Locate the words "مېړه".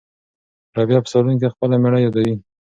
1.81-1.99